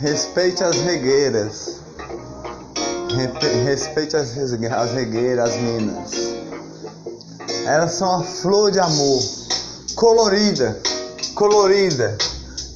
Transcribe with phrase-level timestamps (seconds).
[0.00, 1.76] Respeite as regueiras.
[3.64, 6.10] Respeite as, as regueiras, as minas.
[7.66, 9.22] Elas são a flor de amor,
[9.94, 10.76] colorida,
[11.36, 12.18] colorida,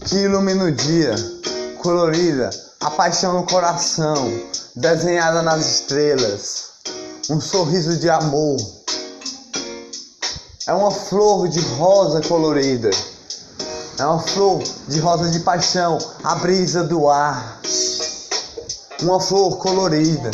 [0.07, 1.17] que ilumina o dia,
[1.83, 2.51] colorida,
[2.81, 4.31] a paixão no coração,
[4.77, 6.75] desenhada nas estrelas,
[7.29, 8.84] um sorriso de amor.
[10.67, 12.89] É uma flor de rosa colorida.
[13.99, 17.61] É uma flor de rosa de paixão, a brisa do ar.
[19.03, 20.31] Uma flor colorida.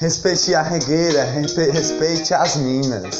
[0.00, 3.14] Respeite a regueira, respeite as minas.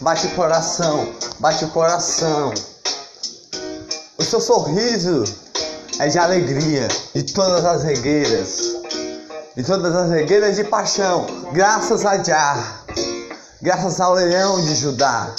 [0.00, 2.54] Bate o coração, bate o coração.
[4.16, 5.24] O seu sorriso
[5.98, 8.60] é de alegria de todas as regueiras.
[9.56, 11.26] De todas as regueiras de paixão.
[11.52, 12.84] Graças a Jah.
[13.60, 15.34] Graças ao leão de Judá.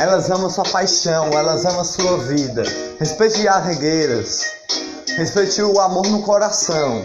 [0.00, 2.62] Elas amam sua paixão, elas amam sua vida.
[2.98, 4.46] Respeite as regueiras.
[5.14, 7.04] Respeite o amor no coração.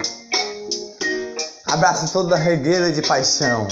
[1.66, 3.67] Abrace toda a regueira de paixão.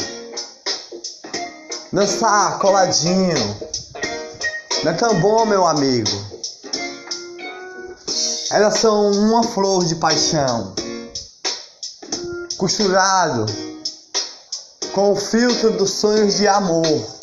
[1.94, 3.58] Dançar coladinho.
[4.84, 6.12] Não é tão bom, meu amigo.
[8.52, 10.76] Elas são uma flor de paixão.
[12.58, 13.46] Costurado
[14.92, 17.23] com o filtro dos sonhos de amor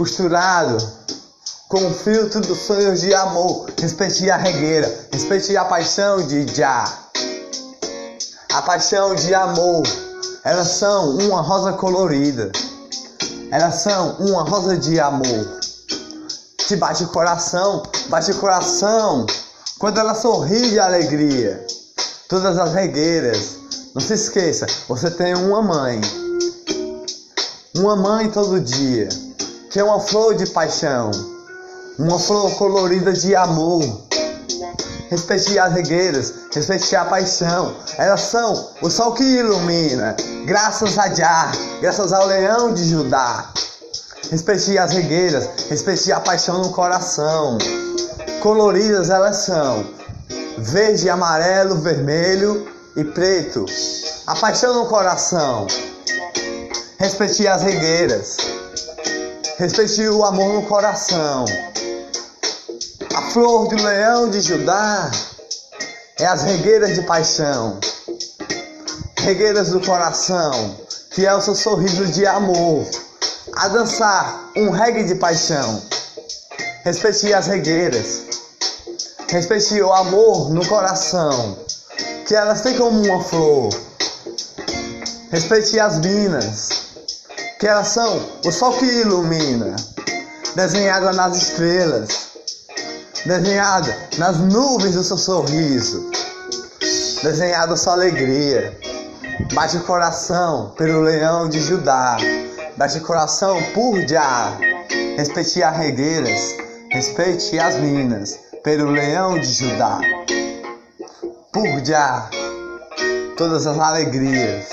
[0.00, 0.78] costurado
[1.68, 3.66] com o filtro dos sonhos de amor.
[3.78, 6.84] Respeite a regueira, respeite a paixão de Já.
[8.50, 9.82] A paixão de amor,
[10.42, 12.50] elas são uma rosa colorida.
[13.50, 15.60] Elas são uma rosa de amor.
[16.66, 19.26] Te bate o coração, bate o coração.
[19.78, 21.62] Quando ela sorri de alegria.
[22.26, 23.58] Todas as regueiras.
[23.94, 26.00] Não se esqueça, você tem uma mãe.
[27.76, 29.08] Uma mãe todo dia
[29.70, 31.12] que é uma flor de paixão,
[31.96, 33.80] uma flor colorida de amor.
[35.08, 37.76] Respeite as regueiras, respeite a paixão.
[37.96, 43.52] Elas são o sol que ilumina, graças a Jah, graças ao leão de Judá.
[44.28, 47.56] Respeite as regueiras, respeite a paixão no coração.
[48.42, 49.86] Coloridas elas são,
[50.58, 53.66] verde, amarelo, vermelho e preto.
[54.26, 55.66] A paixão no coração.
[56.98, 58.59] Respeite as regueiras.
[59.60, 61.44] Respeite o amor no coração.
[63.14, 65.10] A flor do leão de Judá
[66.18, 67.78] é as regueiras de paixão.
[69.18, 70.78] Regueiras do coração,
[71.10, 72.86] que é o seu sorriso de amor.
[73.54, 75.82] A dançar um reggae de paixão.
[76.82, 78.22] Respeite as regueiras.
[79.28, 81.58] Respeite o amor no coração,
[82.26, 83.68] que elas têm como uma flor.
[85.30, 86.89] Respeite as minas
[87.60, 89.76] que elas são o sol que ilumina,
[90.56, 92.30] desenhada nas estrelas,
[93.26, 96.10] desenhada nas nuvens do seu sorriso,
[97.22, 98.74] desenhada sua alegria.
[99.52, 102.16] Bate o coração pelo leão de Judá,
[102.78, 104.56] bate o coração por Já.
[105.18, 106.56] Respeite as regueiras,
[106.90, 110.00] respeite as minas, pelo leão de Judá.
[111.52, 112.30] Por Já,
[113.36, 114.66] todas as alegrias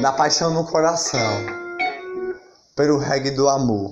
[0.00, 1.59] da paixão no coração
[2.80, 3.90] pelo reggae do amor.